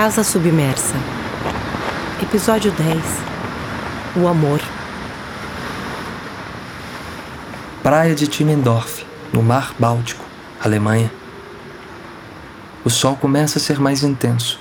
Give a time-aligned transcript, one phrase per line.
[0.00, 0.94] Casa Submersa.
[2.22, 3.02] Episódio 10
[4.14, 4.60] O Amor.
[7.82, 10.24] Praia de Timmendorf, no Mar Báltico,
[10.60, 11.10] Alemanha.
[12.84, 14.60] O sol começa a ser mais intenso.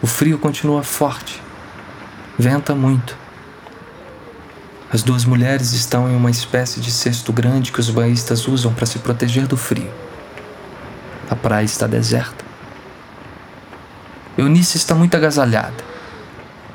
[0.00, 1.42] O frio continua forte.
[2.38, 3.18] Venta muito.
[4.90, 8.86] As duas mulheres estão em uma espécie de cesto grande que os banhistas usam para
[8.86, 9.92] se proteger do frio.
[11.28, 12.47] A praia está deserta.
[14.38, 15.82] Eunice está muito agasalhada.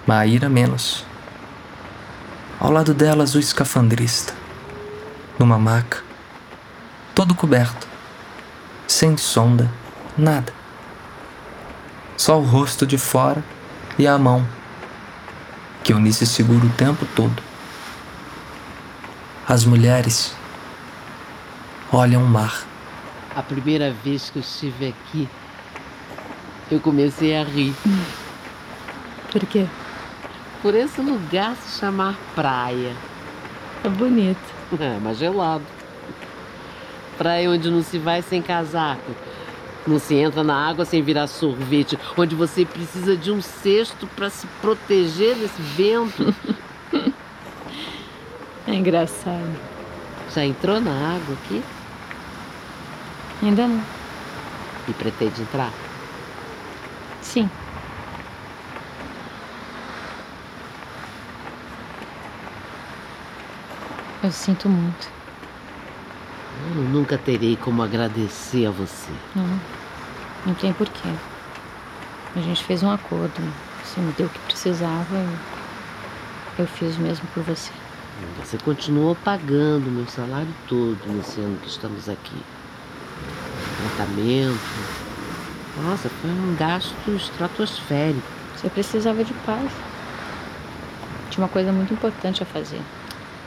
[0.05, 1.05] Maíra menos.
[2.59, 4.33] Ao lado delas, o escafandrista.
[5.39, 6.03] Numa maca.
[7.15, 7.87] Todo coberto.
[8.85, 9.71] Sem sonda.
[10.17, 10.51] Nada.
[12.17, 13.41] Só o rosto de fora
[13.97, 14.45] e a mão.
[15.85, 17.41] Que Eunice segura o tempo todo.
[19.47, 20.35] As mulheres
[21.93, 22.65] olham o mar.
[23.33, 25.29] A primeira vez que eu estive aqui,
[26.71, 27.73] eu comecei a rir.
[29.31, 29.65] Por quê?
[30.61, 32.95] Por esse lugar se chamar praia.
[33.83, 34.39] É bonito.
[34.79, 35.63] É, mas gelado.
[37.17, 39.11] Praia onde não se vai sem casaco.
[39.85, 41.99] Não se entra na água sem virar sorvete.
[42.17, 46.33] Onde você precisa de um cesto para se proteger desse vento.
[48.65, 49.59] É engraçado.
[50.33, 51.61] Já entrou na água aqui?
[53.41, 53.83] Ainda não.
[54.87, 55.71] E pretende entrar?
[57.23, 57.49] Sim.
[64.21, 65.09] Eu sinto muito.
[66.75, 69.11] Eu nunca terei como agradecer a você.
[69.35, 69.59] Não.
[70.45, 71.09] Não tem porquê.
[72.35, 73.41] A gente fez um acordo.
[73.83, 75.25] Você me deu o que precisava.
[76.59, 77.71] Eu fiz o mesmo por você.
[78.39, 82.43] Você continuou pagando meu salário todo nesse ano que estamos aqui.
[83.97, 85.02] Tratamento.
[85.81, 88.21] Nossa, foi um gasto estratosférico.
[88.55, 89.71] Você precisava de paz.
[91.31, 92.81] Tinha uma coisa muito importante a fazer.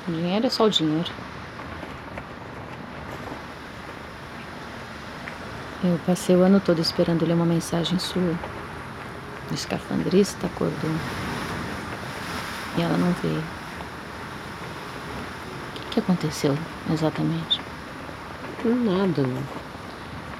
[0.09, 1.10] O dinheiro é só o dinheiro.
[5.84, 8.34] Eu passei o ano todo esperando ler uma mensagem sua.
[9.50, 10.91] O escafandrista acordou.
[12.76, 13.44] E ela não veio.
[15.76, 16.59] O que aconteceu
[16.91, 17.60] exatamente?
[18.65, 19.22] Nada.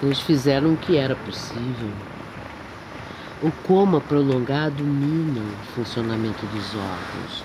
[0.03, 1.91] Eles fizeram o que era possível.
[3.43, 7.45] O coma prolongado mina o funcionamento dos órgãos.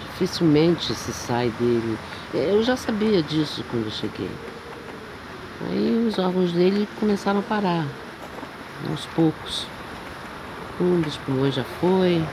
[0.00, 1.98] Dificilmente se sai dele.
[2.32, 4.30] Eu já sabia disso quando cheguei.
[5.70, 7.86] Aí os órgãos dele começaram a parar,
[8.88, 9.66] aos poucos.
[10.80, 12.24] Um dos pulmões já foi,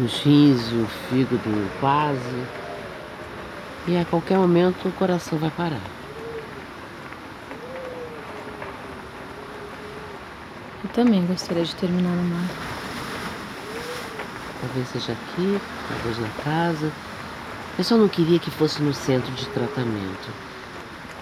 [0.00, 2.44] os rins e o fígado quase.
[3.86, 5.97] E a qualquer momento o coração vai parar.
[10.82, 12.48] Eu também gostaria de terminar no mar.
[14.60, 16.92] Talvez seja aqui, talvez na casa.
[17.76, 20.30] Eu só não queria que fosse no centro de tratamento.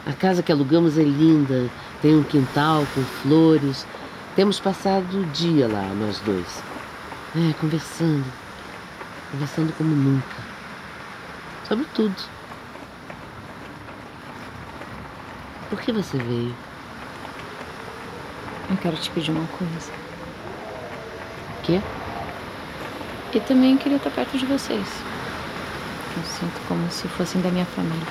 [0.04, 1.70] A casa que alugamos é linda,
[2.02, 3.86] tem um quintal com flores.
[4.34, 6.62] Temos passado o dia lá, nós dois.
[7.34, 8.26] É, conversando.
[9.32, 10.36] Conversando como nunca.
[11.66, 12.16] Sobre tudo.
[15.70, 16.54] Por que você veio?
[18.68, 19.92] Eu quero te pedir uma coisa.
[21.58, 21.80] O quê?
[23.32, 24.86] E também queria estar perto de vocês.
[26.16, 28.06] Eu sinto como se fossem da minha família.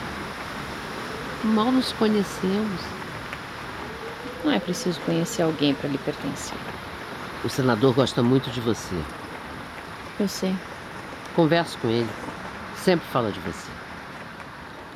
[1.43, 2.81] Mal nos conhecemos.
[4.43, 6.57] Não é preciso conhecer alguém para lhe pertencer.
[7.43, 8.95] O senador gosta muito de você.
[10.19, 10.55] Eu sei.
[11.35, 12.09] Converso com ele.
[12.77, 13.71] Sempre fala de você.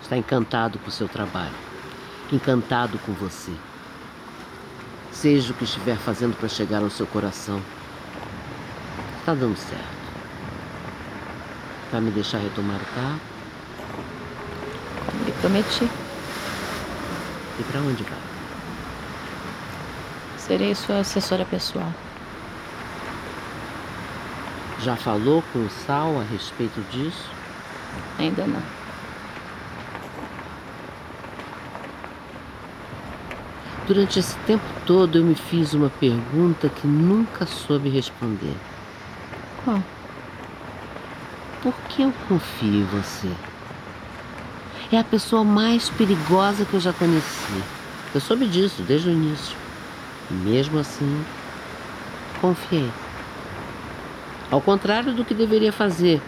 [0.01, 1.55] Está encantado com o seu trabalho.
[2.31, 3.51] Encantado com você.
[5.19, 7.61] Seja o que estiver fazendo para chegar ao seu coração.
[9.19, 9.83] Está dando certo.
[11.91, 13.19] Vai me deixar retomar o carro?
[15.11, 15.89] Como lhe prometi.
[17.59, 18.17] E para onde vai?
[20.37, 21.93] Serei sua assessora pessoal.
[24.79, 27.29] Já falou com o Sal a respeito disso?
[28.17, 28.63] Ainda não.
[33.89, 38.53] Durante esse tempo todo eu me fiz uma pergunta que nunca soube responder.
[39.65, 39.83] Qual?
[41.63, 43.27] Por que eu confio em você?
[44.91, 47.63] É a pessoa mais perigosa que eu já conheci.
[48.13, 49.57] Eu soube disso desde o início.
[50.29, 51.25] E mesmo assim,
[52.39, 52.91] confiei.
[54.51, 56.21] Ao contrário do que deveria fazer.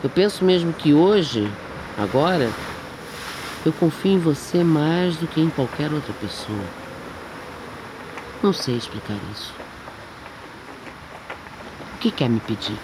[0.00, 1.50] Eu penso mesmo que hoje,
[1.98, 2.48] agora,
[3.64, 6.64] eu confio em você mais do que em qualquer outra pessoa.
[8.42, 9.54] Não sei explicar isso.
[12.00, 12.76] que quer me pedir?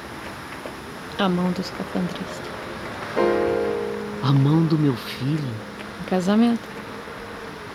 [1.18, 2.48] A mão do escafandrista.
[4.22, 5.52] A mão do meu filho?
[6.00, 6.62] Em casamento.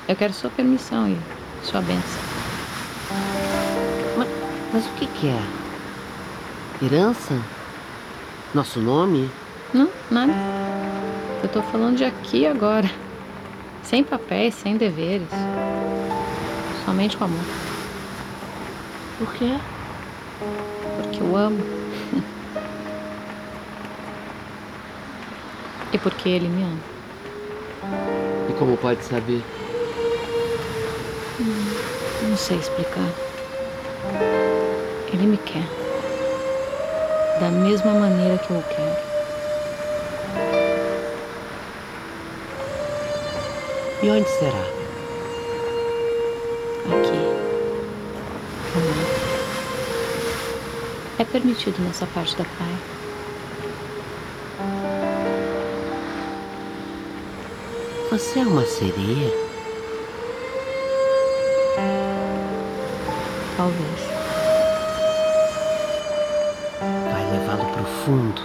[0.07, 1.17] Eu quero sua permissão e
[1.65, 2.21] sua bênção.
[4.17, 4.27] Mas,
[4.71, 6.85] mas o que, que é?
[6.85, 7.37] Herança?
[8.53, 9.29] Nosso nome?
[9.73, 10.31] Não, nada.
[11.43, 12.89] Eu tô falando de aqui e agora.
[13.83, 15.27] Sem papéis, sem deveres.
[16.85, 17.43] Somente com amor.
[19.19, 19.59] Por quê?
[21.01, 21.59] Porque eu amo.
[25.91, 26.79] e porque ele me ama.
[28.49, 29.43] E como pode saber?
[31.41, 33.09] Hum, não sei explicar.
[35.11, 35.67] Ele me quer.
[37.41, 39.13] Da mesma maneira que eu o quero.
[44.03, 44.59] E onde será?
[46.91, 47.17] Aqui.
[51.19, 52.77] É permitido nessa parte da praia.
[58.11, 59.31] Você é uma sereia?
[63.55, 64.01] Talvez.
[67.09, 68.41] Vai levá-lo para o fundo?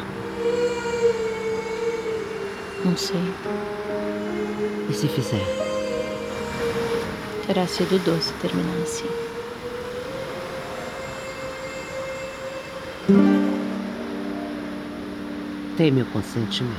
[2.85, 3.78] Não sei.
[4.99, 5.47] Se fizer?
[7.47, 9.07] Terá sido doce terminar assim.
[15.77, 16.75] Tem meu consentimento.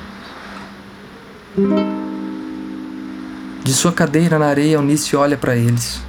[3.63, 6.01] De sua cadeira na areia, Eunice olha para eles.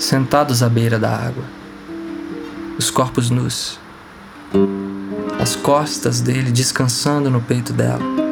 [0.00, 1.44] Sentados à beira da água.
[2.76, 3.78] Os corpos nus.
[5.40, 8.27] As costas dele descansando no peito dela.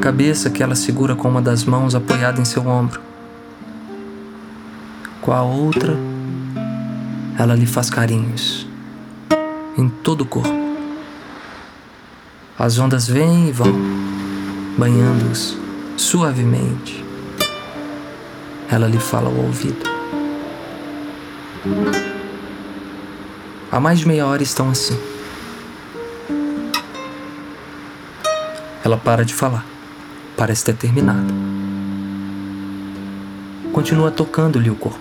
[0.00, 3.00] Cabeça que ela segura com uma das mãos apoiada em seu ombro.
[5.20, 5.94] Com a outra,
[7.38, 8.66] ela lhe faz carinhos
[9.76, 10.48] em todo o corpo.
[12.58, 13.72] As ondas vêm e vão,
[14.78, 15.56] banhando-os
[15.98, 17.04] suavemente.
[18.70, 19.86] Ela lhe fala ao ouvido.
[23.70, 24.98] Há mais de meia hora estão assim.
[28.82, 29.69] Ela para de falar.
[30.40, 31.34] Parece ter terminado.
[33.74, 34.98] Continua tocando-lhe o corpo.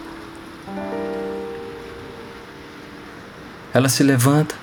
[3.74, 4.54] Ela se levanta,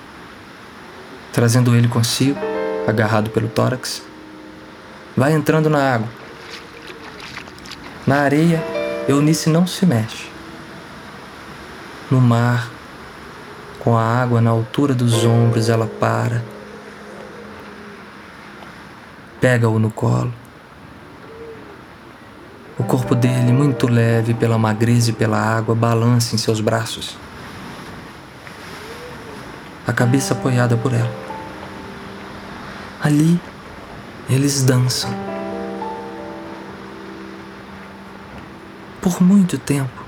[1.32, 2.38] trazendo ele consigo,
[2.87, 4.02] agarrado pelo tórax.
[5.17, 6.08] Vai entrando na água.
[8.06, 8.62] Na areia,
[9.08, 10.28] Eunice não se mexe.
[12.11, 12.70] No mar,
[13.81, 16.44] com a água na altura dos ombros, ela para.
[19.40, 20.34] Pega-o no colo.
[22.78, 27.17] O corpo dele, muito leve pela magreza e pela água, balança em seus braços.
[29.87, 31.11] A cabeça apoiada por ela.
[33.02, 33.40] Ali,
[34.28, 35.11] eles dançam.
[39.00, 40.05] Por muito tempo.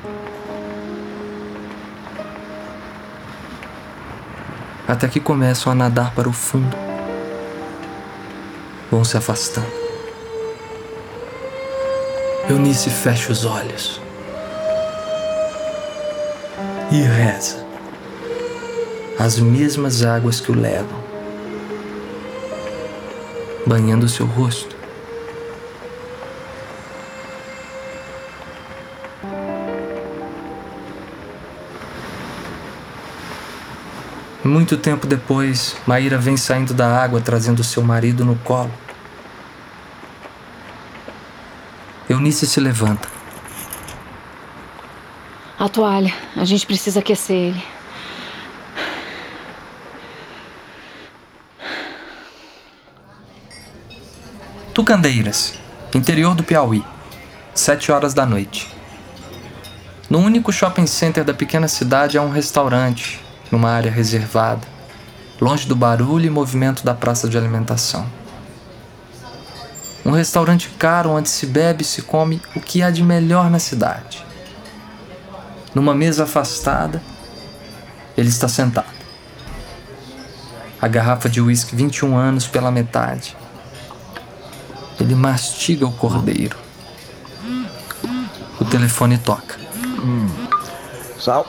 [4.86, 6.76] Até que começam a nadar para o fundo.
[8.90, 9.77] Vão se afastando.
[12.50, 14.00] Eunice fecha os olhos
[16.90, 17.62] e reza.
[19.18, 20.98] As mesmas águas que o levam,
[23.66, 24.74] banhando seu rosto.
[34.42, 38.72] Muito tempo depois, Maíra vem saindo da água trazendo seu marido no colo.
[42.28, 43.08] Eunice se levanta.
[45.58, 46.12] A toalha.
[46.36, 47.64] A gente precisa aquecer ele.
[54.74, 55.54] Tucandeiras,
[55.94, 56.84] interior do Piauí,
[57.54, 58.68] sete horas da noite.
[60.10, 63.20] No único shopping center da pequena cidade há um restaurante,
[63.50, 64.68] numa área reservada,
[65.40, 68.17] longe do barulho e movimento da praça de alimentação.
[70.04, 73.58] Um restaurante caro onde se bebe e se come o que há de melhor na
[73.58, 74.24] cidade.
[75.74, 77.02] Numa mesa afastada,
[78.16, 78.98] ele está sentado.
[80.80, 83.36] A garrafa de uísque 21 anos pela metade.
[85.00, 86.56] Ele mastiga o cordeiro.
[88.60, 89.56] O telefone toca.
[91.18, 91.46] Sal.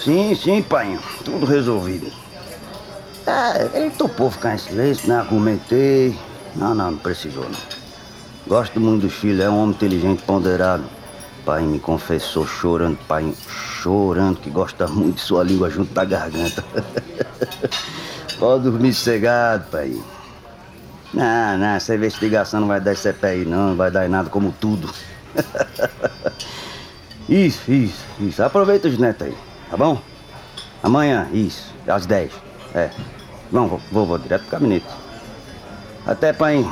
[0.00, 0.98] Sim, sim, pai.
[1.24, 2.12] Tudo resolvido.
[3.26, 5.16] É, ele topou ficar em silêncio, né?
[5.18, 6.18] Argumentei.
[6.54, 7.58] Não, não, não precisou, não.
[8.46, 10.84] Gosto muito do Chile, é um homem inteligente, ponderado.
[11.44, 16.64] pai me confessou chorando, pai, chorando, que gosta muito de sua língua junto da garganta.
[18.38, 19.96] Pode dormir sossegado, pai.
[21.14, 24.52] Não, não, essa investigação não vai dar CPI não, não vai dar em nada como
[24.52, 24.92] tudo.
[27.28, 28.42] isso, isso, isso.
[28.42, 29.34] Aproveita os netos aí,
[29.70, 30.00] tá bom?
[30.82, 32.32] Amanhã, isso, às 10.
[32.74, 32.90] É.
[33.52, 34.86] Não, vou, vou, vou direto pro gabinete.
[36.06, 36.68] Até, pai.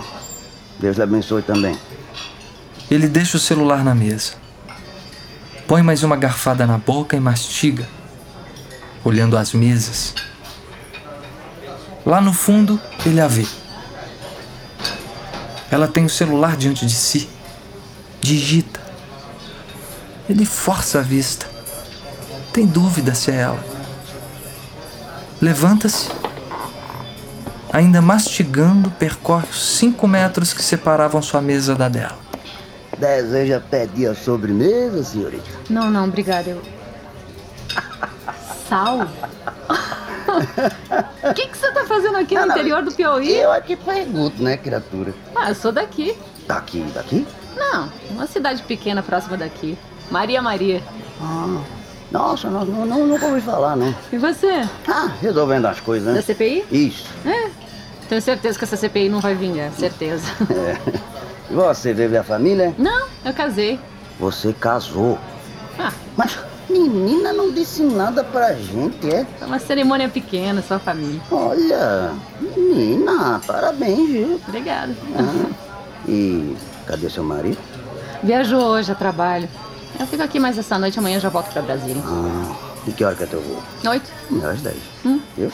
[0.79, 1.79] Deus lhe abençoe também.
[2.91, 4.33] Ele deixa o celular na mesa.
[5.67, 7.89] Põe mais uma garfada na boca e mastiga,
[9.05, 10.15] olhando as mesas.
[12.05, 13.47] Lá no fundo, ele a vê.
[15.71, 17.29] Ela tem o celular diante de si.
[18.21, 18.81] Digita.
[20.29, 21.47] Ele força a vista.
[22.53, 23.65] Tem dúvida se é ela.
[25.41, 26.20] Levanta-se.
[27.73, 32.19] Ainda mastigando, percorre os cinco metros que separavam sua mesa da dela.
[32.99, 35.49] Deseja pedir a sobremesa, senhorita?
[35.69, 36.51] Não, não, obrigada.
[36.51, 36.63] Eu...
[38.69, 38.99] Sal?
[41.31, 43.37] O que, que você tá fazendo aqui no Não, não, interior do Piauí?
[43.37, 45.15] Eu aqui pergunto, né, criatura?
[45.35, 46.17] Ah, eu sou daqui.
[46.47, 47.27] Daqui, daqui?
[47.57, 49.79] Não, uma cidade pequena próxima daqui.
[50.11, 50.83] Maria Maria.
[51.21, 51.61] Ah,
[52.11, 53.95] nossa, não, não, não, nunca ouvi falar, não.
[54.13, 54.69] E você?
[54.89, 56.23] Ah, resolvendo as coisas, Da né?
[56.23, 56.65] CPI?
[56.71, 57.07] Isso.
[57.25, 57.51] É.
[58.11, 60.27] Tenho certeza que essa CPI não vai vingar, certeza.
[61.49, 62.75] E você vive a família?
[62.77, 63.79] Não, eu casei.
[64.19, 65.17] Você casou.
[65.79, 66.37] Ah, Mas
[66.69, 69.25] menina não disse nada pra gente, é?
[69.39, 71.21] foi uma cerimônia pequena, só família.
[71.31, 74.41] Olha, menina, parabéns, viu?
[74.49, 74.93] Obrigada.
[75.17, 75.51] Ah,
[76.09, 76.57] e
[76.89, 77.59] cadê seu marido?
[78.25, 79.49] Viajou hoje a trabalho.
[80.01, 82.03] Eu fico aqui mais essa noite, amanhã eu já volto pra Brasília.
[82.05, 83.63] Ah, e que hora que é teu voo?
[83.89, 84.11] Oito?
[84.45, 84.77] Às 10.
[85.05, 85.21] Hum?
[85.37, 85.53] Viu?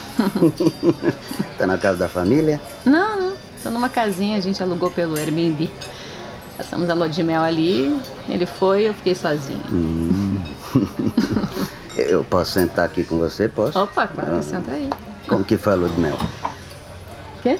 [1.58, 2.60] tá na casa da família?
[2.84, 3.32] Não, não.
[3.62, 5.70] Tô numa casinha, a gente alugou pelo Airbnb.
[6.56, 9.62] Passamos a lua de mel ali, ele foi, eu fiquei sozinha.
[9.70, 10.40] Hum.
[11.96, 13.78] Eu posso sentar aqui com você, posso?
[13.78, 14.90] Opa, claro, senta aí.
[15.26, 16.18] Como que foi a lua de mel?
[17.42, 17.58] Quê?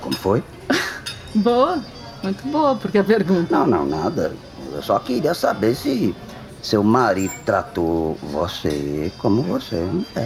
[0.00, 0.42] Como foi?
[1.34, 1.78] Boa,
[2.22, 3.54] muito boa, porque a pergunta.
[3.54, 4.32] Não, não, nada.
[4.72, 6.14] Eu só queria saber se
[6.64, 10.24] seu marido tratou você como você é.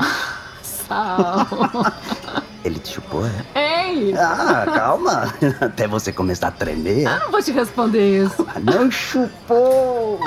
[0.62, 1.46] Sal.
[2.64, 3.88] Ele te chupou, é?
[3.88, 4.14] Ei!
[4.16, 5.34] Ah, calma.
[5.60, 7.04] Até você começar a tremer.
[7.06, 8.46] Eu não vou te responder isso.
[8.62, 10.20] Não chupou!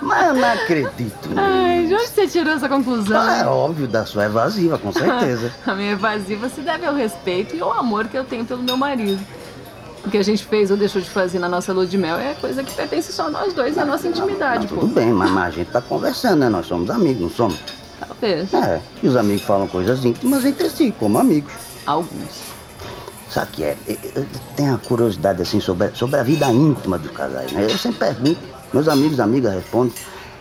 [0.00, 1.94] Mas eu não acredito Ai, de nisso.
[1.94, 3.20] onde você tirou essa conclusão?
[3.20, 5.52] Ah, é óbvio, da sua evasiva, com certeza.
[5.66, 8.76] A minha evasiva se deve ao respeito e ao amor que eu tenho pelo meu
[8.76, 9.20] marido.
[10.04, 12.34] O que a gente fez ou deixou de fazer na nossa lua de mel é
[12.34, 14.80] coisa que pertence só a nós dois a nossa intimidade, Não, pô.
[14.82, 16.48] tudo bem, mas, mas a gente tá conversando, né?
[16.48, 17.58] Nós somos amigos, não somos?
[18.00, 18.52] Talvez.
[18.52, 21.52] É, e os amigos falam coisas íntimas entre si, como amigos.
[21.86, 22.42] Alguns.
[23.30, 23.76] Sabe que é?
[24.16, 27.64] Eu- tenho uma curiosidade assim sobre, sobre a vida íntima dos casais, né?
[27.64, 28.40] Eu sempre pergunto,
[28.72, 29.94] meus amigos e amigas respondem,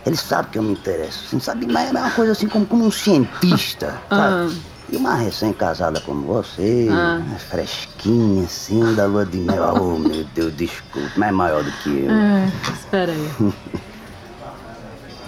[0.08, 1.68] eles sabem que eu me interesso, assim, sabe?
[1.72, 4.56] Mas é uma coisa assim como, como um cientista, sabe?
[4.92, 7.20] E uma recém-casada como você, Ah.
[7.20, 11.72] né, fresquinha assim, da lua de mel, oh meu Deus, desculpe, mas é maior do
[11.72, 12.12] que eu.
[12.12, 13.32] É, espera aí.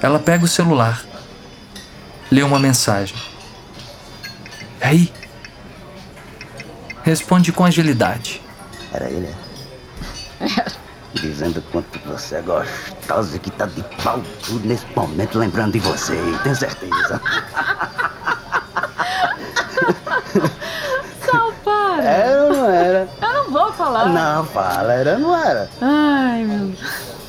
[0.01, 1.01] Ela pega o celular,
[2.29, 3.15] lê uma mensagem.
[4.82, 5.13] E aí?
[7.03, 8.41] Responde com agilidade.
[8.91, 9.27] Era ele,
[10.41, 10.65] é?
[11.13, 15.79] Dizendo quanto você é gostosa e que tá de pau tudo nesse momento, lembrando de
[15.79, 17.22] você, tenho certeza.
[21.25, 21.92] Sal, para!
[22.03, 23.10] Era ou não era?
[23.22, 24.10] Eu não vou falar.
[24.10, 25.69] Não, fala, era ou não era?
[25.81, 26.79] Ai, meu Deus.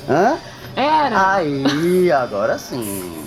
[0.08, 0.36] Hã?
[0.76, 1.34] Era!
[1.34, 3.24] Aí, agora sim.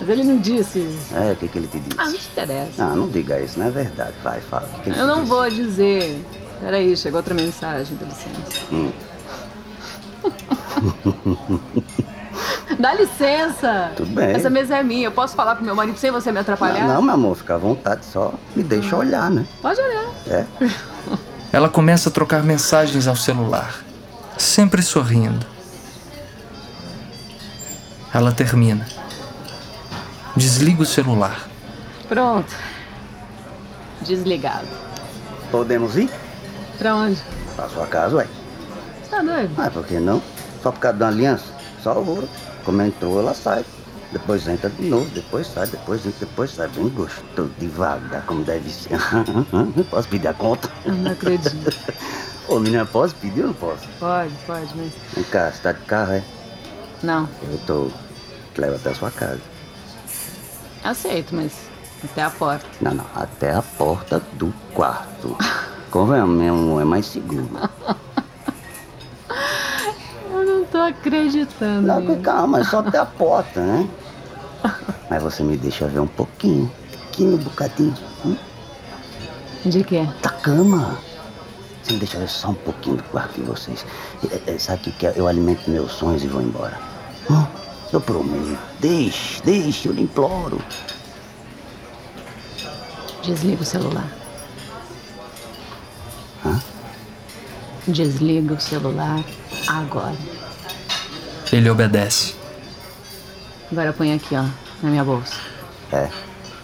[0.00, 1.14] Mas ele não disse isso.
[1.16, 1.96] É, o que, que ele te disse?
[1.98, 2.84] Ah, não te interessa.
[2.84, 4.14] Ah, não diga isso, não é verdade.
[4.22, 4.68] Vai, fala.
[4.82, 5.26] Que Eu não disse?
[5.28, 6.24] vou dizer.
[6.60, 8.66] Peraí, chegou outra mensagem, dá licença.
[8.72, 8.90] Hum.
[12.82, 13.92] Dá licença!
[13.96, 14.32] Tudo bem.
[14.32, 15.04] Essa mesa é minha.
[15.04, 16.80] Eu posso falar pro meu marido sem você me atrapalhar?
[16.80, 19.46] Não, não, meu amor, fica à vontade, só me deixa olhar, né?
[19.62, 20.10] Pode olhar.
[20.26, 20.44] É.
[21.56, 23.84] Ela começa a trocar mensagens ao celular,
[24.36, 25.46] sempre sorrindo.
[28.12, 28.84] Ela termina.
[30.34, 31.46] Desliga o celular.
[32.08, 32.52] Pronto.
[34.00, 34.66] Desligado.
[35.52, 36.10] Podemos ir?
[36.78, 37.22] Pra onde?
[37.54, 38.26] Pra sua casa, ué.
[39.04, 39.54] Você tá doido?
[39.56, 40.20] Ah, por que não?
[40.60, 41.44] Só por causa de uma aliança?
[41.80, 42.28] Só ouro.
[42.64, 43.64] Como entrou, ela sai.
[44.12, 46.68] Depois entra de novo, depois sai, depois entra, depois sai.
[46.68, 48.98] Bem gostoso, devagar, como deve ser.
[49.90, 50.70] posso pedir a conta?
[50.84, 51.74] Eu não acredito.
[52.48, 53.88] Ô, menina, posso pedir ou não posso?
[53.98, 54.92] Pode, pode, mas.
[55.14, 56.22] Vem cá, você tá de carro, é?
[57.02, 57.28] Não.
[57.50, 57.90] Eu tô...
[58.54, 59.40] Te levo até a sua casa.
[60.84, 61.52] Aceito, mas
[62.04, 62.66] até a porta.
[62.80, 65.36] Não, não, até a porta do quarto.
[65.90, 67.48] Convenhamos, é mais seguro.
[70.88, 71.86] Acreditando.
[71.86, 73.88] Não, calma, é só até a porta, né?
[75.10, 77.94] Mas você me deixa ver um pouquinho, pequeno bocadinho.
[78.24, 78.36] Hum?
[79.64, 80.08] De quê?
[80.22, 80.98] Da cama.
[81.82, 83.84] Você me deixa ver só um pouquinho do quarto de vocês.
[84.30, 85.12] É, é, sabe o que que é?
[85.16, 86.78] Eu alimento meus sonhos e vou embora.
[87.30, 87.44] Hum?
[87.92, 88.58] Eu prometo.
[88.80, 90.60] Deixe, deixe, eu lhe imploro.
[93.22, 94.10] Desliga o celular.
[96.44, 96.60] Hã?
[97.86, 99.22] Desliga o celular
[99.68, 100.16] agora.
[101.52, 102.34] Ele obedece.
[103.70, 104.42] Agora põe aqui, ó,
[104.82, 105.36] na minha bolsa.
[105.92, 106.08] É,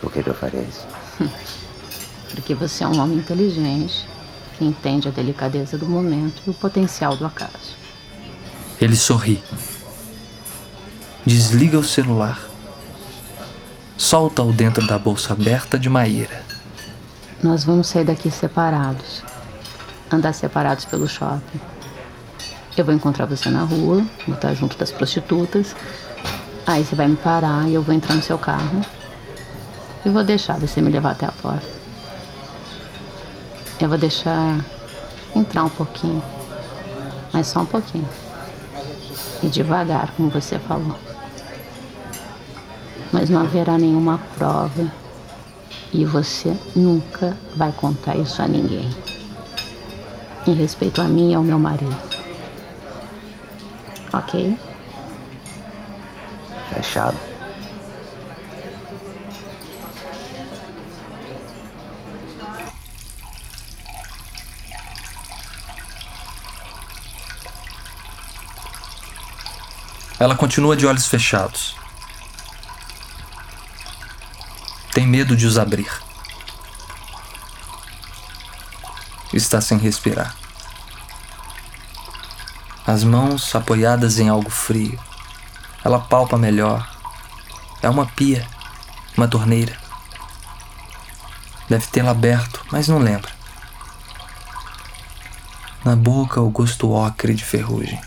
[0.01, 0.87] por que, que eu faria isso?
[2.33, 4.07] Porque você é um homem inteligente
[4.57, 7.77] que entende a delicadeza do momento e o potencial do acaso.
[8.81, 9.43] Ele sorri.
[11.27, 12.41] Desliga o celular.
[13.97, 16.43] Solta-o dentro da bolsa aberta de Maíra.
[17.43, 19.23] Nós vamos sair daqui separados.
[20.11, 21.61] Andar separados pelo shopping.
[22.79, 25.75] Eu vou encontrar você na rua, vou estar junto das prostitutas.
[26.65, 28.81] Aí você vai me parar e eu vou entrar no seu carro.
[30.07, 31.67] E vou deixar você me levar até a porta.
[33.81, 34.65] Eu vou deixar
[35.35, 36.23] entrar um pouquinho.
[37.33, 38.09] Mas só um pouquinho.
[39.43, 40.97] E devagar, como você falou.
[43.13, 44.87] Mas não haverá nenhuma prova.
[45.93, 48.89] E você nunca vai contar isso a ninguém.
[50.47, 52.08] Em respeito a mim e ao meu marido.
[54.19, 54.59] Ok?
[56.75, 57.17] Fechado.
[70.19, 71.77] Ela continua de olhos fechados.
[74.93, 75.89] Tem medo de os abrir.
[79.33, 80.48] Está sem respirar.
[82.89, 84.99] As mãos apoiadas em algo frio.
[85.85, 86.91] Ela palpa melhor.
[87.83, 88.49] É uma pia,
[89.15, 89.77] uma torneira.
[91.69, 93.31] Deve tê-la aberto, mas não lembra.
[95.85, 98.01] Na boca, o gosto ocre de ferrugem.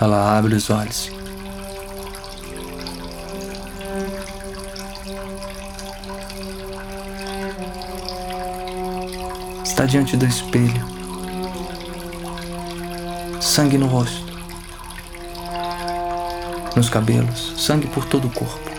[0.00, 1.10] Ela abre os olhos.
[9.64, 10.99] Está diante do espelho.
[13.60, 14.32] Sangue no rosto.
[16.74, 18.70] Nos cabelos, sangue por todo o corpo.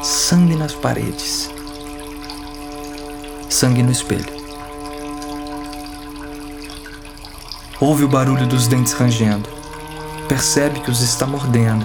[0.00, 1.50] Sangue nas paredes.
[3.50, 4.32] Sangue no espelho.
[7.80, 9.48] Ouve o barulho dos dentes rangendo.
[10.28, 11.84] Percebe que os está mordendo,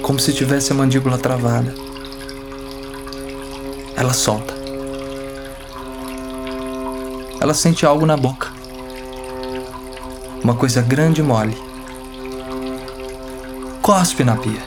[0.00, 1.74] como se tivesse a mandíbula travada.
[3.94, 4.54] Ela solta.
[7.42, 8.63] Ela sente algo na boca.
[10.44, 11.56] Uma coisa grande e mole.
[13.80, 14.60] Cospe na pia.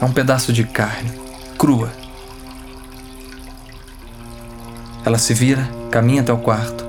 [0.00, 1.12] É um pedaço de carne,
[1.56, 1.92] crua.
[5.04, 6.84] Ela se vira, caminha até o quarto.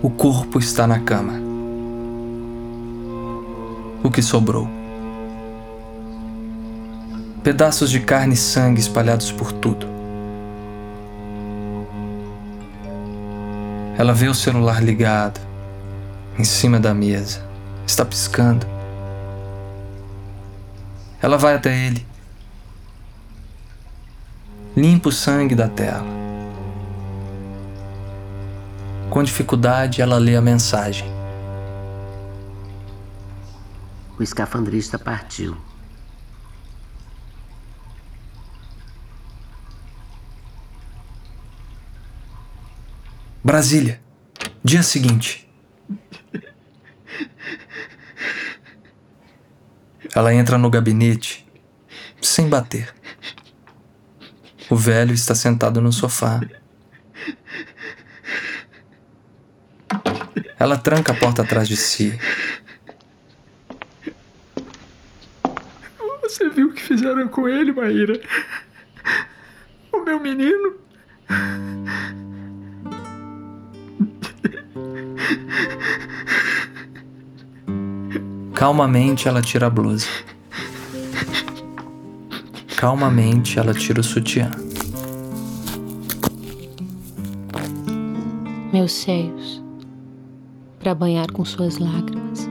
[0.00, 1.32] O corpo está na cama.
[4.04, 4.68] O que sobrou?
[7.42, 9.95] Pedaços de carne e sangue espalhados por tudo.
[13.98, 15.40] Ela vê o celular ligado,
[16.38, 17.42] em cima da mesa.
[17.86, 18.66] Está piscando.
[21.22, 22.06] Ela vai até ele.
[24.76, 26.04] Limpa o sangue da tela.
[29.08, 31.10] Com dificuldade, ela lê a mensagem.
[34.18, 35.56] O escafandrista partiu.
[43.46, 44.02] Brasília,
[44.64, 45.48] dia seguinte.
[50.12, 51.46] Ela entra no gabinete
[52.20, 52.92] sem bater.
[54.68, 56.40] O velho está sentado no sofá.
[60.58, 62.18] Ela tranca a porta atrás de si.
[66.22, 68.20] Você viu o que fizeram com ele, Maíra?
[69.92, 70.75] O meu menino?
[78.66, 80.08] Calmamente ela tira a blusa.
[82.76, 84.50] Calmamente ela tira o sutiã.
[88.72, 89.62] Meus seios,
[90.80, 92.50] para banhar com suas lágrimas.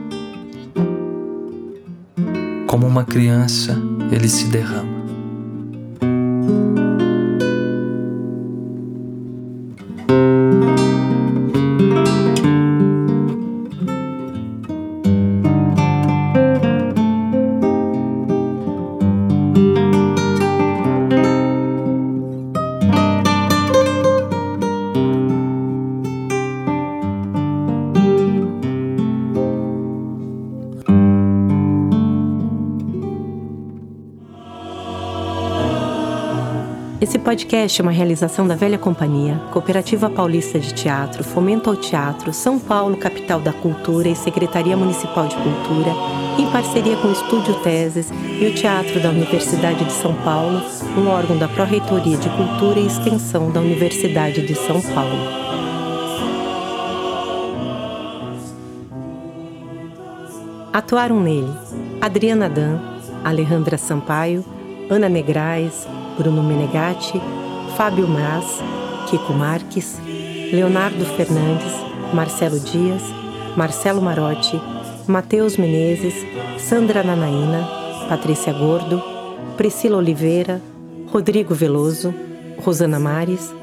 [2.66, 3.76] Como uma criança,
[4.10, 5.05] ele se derrama.
[36.98, 42.32] Esse podcast é uma realização da Velha Companhia, Cooperativa Paulista de Teatro, Fomento ao Teatro,
[42.32, 45.92] São Paulo, Capital da Cultura e Secretaria Municipal de Cultura,
[46.38, 50.62] em parceria com o Estúdio Teses e o Teatro da Universidade de São Paulo,
[50.96, 55.46] um órgão da Pró-Reitoria de Cultura e Extensão da Universidade de São Paulo.
[60.72, 61.52] Atuaram nele
[62.00, 62.78] Adriana Dan,
[63.22, 64.42] Alejandra Sampaio,
[64.88, 65.86] Ana Negrais,
[66.18, 67.20] Bruno Menegatti,
[67.76, 68.62] Fábio Mas,
[69.08, 69.98] Kiko Marques,
[70.52, 71.72] Leonardo Fernandes,
[72.12, 73.02] Marcelo Dias,
[73.56, 74.60] Marcelo Marotti,
[75.06, 76.14] Matheus Menezes,
[76.58, 77.66] Sandra Nanaína,
[78.08, 79.02] Patrícia Gordo,
[79.56, 80.60] Priscila Oliveira,
[81.12, 82.14] Rodrigo Veloso,
[82.58, 83.54] Rosana Mares,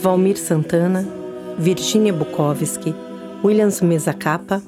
[0.00, 1.06] Valmir Santana,
[1.58, 2.94] Virginia Bukowski,
[3.44, 4.62] Williams Mezacapa,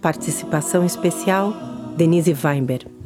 [0.00, 1.52] participação especial
[1.96, 2.97] Denise Weinberg.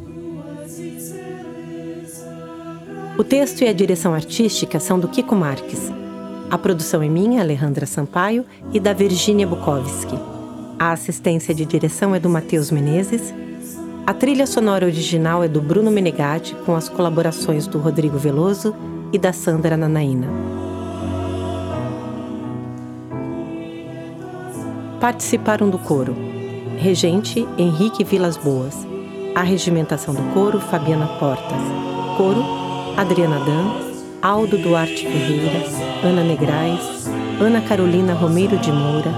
[3.18, 5.92] O texto e a direção artística são do Kiko Marques.
[6.51, 10.18] A produção é minha, Alejandra Sampaio, e da Virginia Bukowski.
[10.79, 13.35] A assistência de direção é do Matheus Menezes.
[14.07, 18.75] A trilha sonora original é do Bruno Menegatti, com as colaborações do Rodrigo Veloso
[19.12, 20.29] e da Sandra Nanaína.
[24.98, 26.16] Participaram do coro
[26.79, 28.75] Regente Henrique Vilas Boas.
[29.35, 31.61] A regimentação do coro Fabiana Portas.
[32.16, 32.62] Coro
[32.96, 35.64] Adriana Dan, Aldo Duarte Ferreira,
[36.05, 37.09] Ana Negrais,
[37.40, 39.11] Ana Carolina Romeiro de Moura,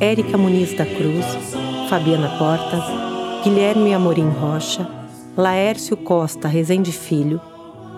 [0.00, 1.26] Érica Muniz da Cruz,
[1.90, 2.84] Fabiana Portas,
[3.44, 4.88] Guilherme Amorim Rocha,
[5.36, 7.40] Laércio Costa Rezende Filho,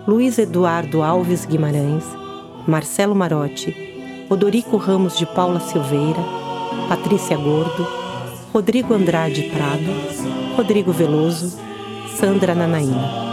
[0.06, 2.04] Luiz Eduardo Alves Guimarães,
[2.66, 6.22] Marcelo Marotti, Odorico Ramos de Paula Silveira,
[6.88, 7.86] Patrícia Gordo,
[8.52, 11.56] Rodrigo Andrade Prado, Rodrigo Veloso,
[12.16, 13.29] Sandra Nanaína.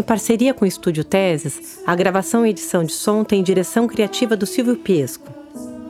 [0.00, 4.34] Em parceria com o Estúdio Teses, a gravação e edição de som tem direção criativa
[4.34, 5.28] do Silvio Piesco,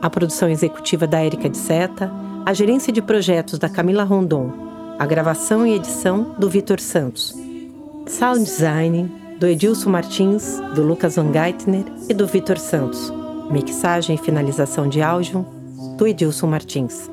[0.01, 2.11] a produção executiva da Érica de Seta,
[2.45, 4.51] a gerência de projetos da Camila Rondon,
[4.99, 7.33] a gravação e edição do Vitor Santos,
[8.05, 13.13] sound design do Edilson Martins, do Lucas Van Geitner e do Vitor Santos,
[13.49, 15.45] mixagem e finalização de áudio
[15.97, 17.09] do Edilson Martins.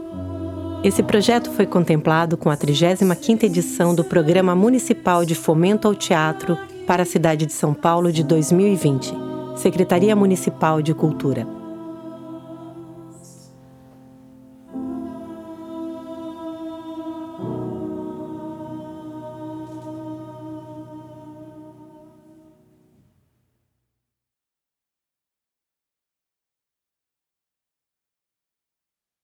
[0.82, 6.58] Esse projeto foi contemplado com a 35ª edição do Programa Municipal de Fomento ao Teatro
[6.88, 9.12] para a cidade de São Paulo de 2020,
[9.56, 11.57] Secretaria Municipal de Cultura.